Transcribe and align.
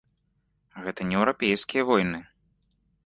Гэта 0.87 1.01
не 1.09 1.15
еўрапейскія 1.19 1.83
войны. 1.91 2.27